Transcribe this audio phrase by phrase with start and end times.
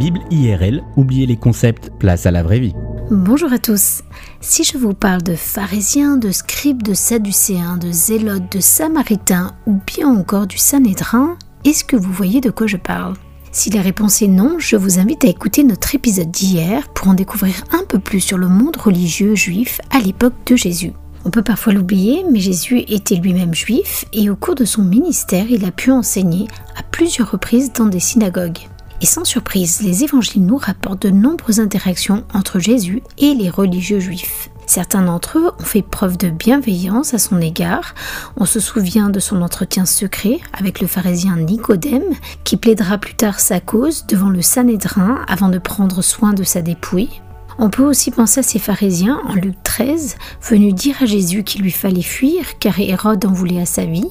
[0.00, 2.72] Bible IRL, oubliez les concepts, place à la vraie vie.
[3.10, 4.00] Bonjour à tous.
[4.40, 9.78] Si je vous parle de pharisiens, de scribes, de sadducéens, de zélotes, de samaritains ou
[9.86, 11.36] bien encore du Sanhédrin,
[11.66, 13.12] est-ce que vous voyez de quoi je parle?
[13.52, 17.14] Si la réponse est non, je vous invite à écouter notre épisode d'hier pour en
[17.14, 20.94] découvrir un peu plus sur le monde religieux juif à l'époque de Jésus.
[21.26, 25.50] On peut parfois l'oublier, mais Jésus était lui-même juif et au cours de son ministère,
[25.50, 28.60] il a pu enseigner à plusieurs reprises dans des synagogues.
[29.02, 34.00] Et sans surprise, les évangiles nous rapportent de nombreuses interactions entre Jésus et les religieux
[34.00, 34.50] juifs.
[34.66, 37.94] Certains d'entre eux ont fait preuve de bienveillance à son égard.
[38.36, 42.14] On se souvient de son entretien secret avec le pharisien Nicodème,
[42.44, 46.62] qui plaidera plus tard sa cause devant le Sanhédrin avant de prendre soin de sa
[46.62, 47.20] dépouille.
[47.62, 50.16] On peut aussi penser à ces pharisiens en Luc 13,
[50.48, 54.08] venus dire à Jésus qu'il lui fallait fuir car Hérode en voulait à sa vie,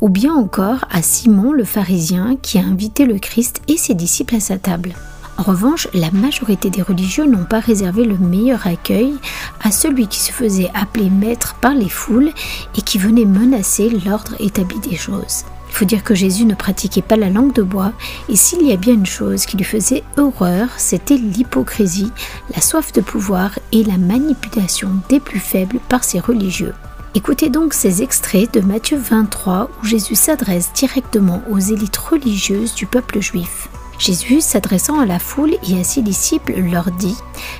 [0.00, 4.36] ou bien encore à Simon le pharisien qui a invité le Christ et ses disciples
[4.36, 4.94] à sa table.
[5.38, 9.12] En revanche, la majorité des religieux n'ont pas réservé le meilleur accueil
[9.60, 12.30] à celui qui se faisait appeler maître par les foules
[12.78, 15.44] et qui venait menacer l'ordre établi des choses.
[15.74, 17.94] Il faut dire que Jésus ne pratiquait pas la langue de bois,
[18.28, 22.12] et s'il y a bien une chose qui lui faisait horreur, c'était l'hypocrisie,
[22.54, 26.74] la soif de pouvoir et la manipulation des plus faibles par ses religieux.
[27.16, 32.86] Écoutez donc ces extraits de Matthieu 23 où Jésus s'adresse directement aux élites religieuses du
[32.86, 33.68] peuple juif.
[33.98, 37.16] Jésus, s'adressant à la foule et à ses disciples, leur dit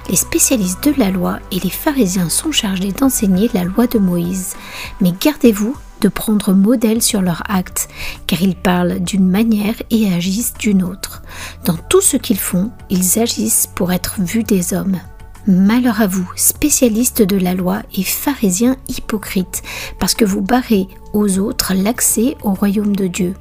[0.09, 4.55] Les spécialistes de la loi et les pharisiens sont chargés d'enseigner la loi de Moïse.
[5.01, 7.89] Mais gardez-vous de prendre modèle sur leurs actes,
[8.27, 11.23] car ils parlent d'une manière et agissent d'une autre.
[11.65, 14.99] Dans tout ce qu'ils font, ils agissent pour être vus des hommes.
[15.47, 19.63] Malheur à vous, spécialistes de la loi et pharisiens hypocrites,
[19.99, 23.35] parce que vous barrez aux autres l'accès au royaume de Dieu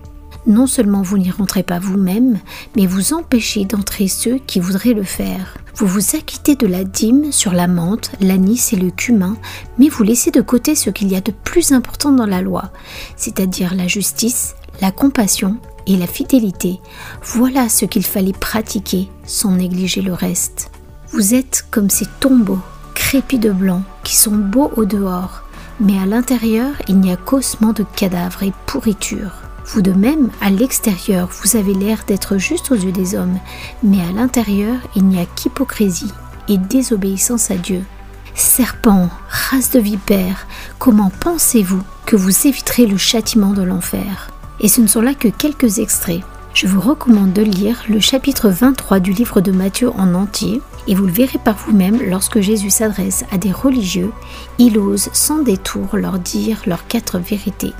[0.46, 2.40] non seulement vous n'y rentrez pas vous-même,
[2.76, 5.58] mais vous empêchez d'entrer ceux qui voudraient le faire.
[5.76, 9.36] Vous vous acquittez de la dîme sur la menthe, l'anis et le cumin,
[9.80, 12.72] mais vous laissez de côté ce qu'il y a de plus important dans la loi,
[13.16, 15.58] c'est-à-dire la justice, la compassion
[15.88, 16.80] et la fidélité.
[17.24, 20.70] Voilà ce qu'il fallait pratiquer sans négliger le reste.
[21.12, 22.62] Vous êtes comme ces tombeaux
[22.94, 25.44] crépis de blanc qui sont beaux au dehors,
[25.80, 29.32] mais à l'intérieur il n'y a qu'ossement de cadavres et pourriture.
[29.66, 33.40] Vous de même, à l'extérieur, vous avez l'air d'être juste aux yeux des hommes,
[33.82, 36.12] mais à l'intérieur, il n'y a qu'hypocrisie
[36.50, 37.84] et désobéissance à Dieu.
[38.36, 40.48] Serpent, race de vipère,
[40.80, 44.32] comment pensez-vous que vous éviterez le châtiment de l'enfer?
[44.60, 46.22] Et ce ne sont là que quelques extraits.
[46.54, 50.94] Je vous recommande de lire le chapitre 23 du livre de Matthieu en entier, et
[50.94, 54.12] vous le verrez par vous-même lorsque Jésus s'adresse à des religieux,
[54.60, 57.74] il ose sans détour leur dire leurs quatre vérités.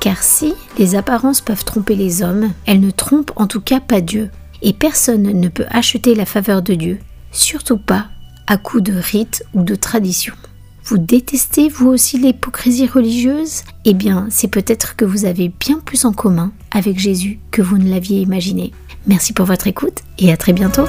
[0.00, 4.00] Car si les apparences peuvent tromper les hommes, elles ne trompent en tout cas pas
[4.00, 4.30] Dieu.
[4.62, 6.98] Et personne ne peut acheter la faveur de Dieu,
[7.32, 8.06] surtout pas
[8.46, 10.34] à coup de rites ou de traditions.
[10.84, 13.62] Vous détestez vous aussi l'hypocrisie religieuse?
[13.84, 17.78] Eh bien, c'est peut-être que vous avez bien plus en commun avec Jésus que vous
[17.78, 18.72] ne l'aviez imaginé.
[19.06, 20.84] Merci pour votre écoute et à très bientôt.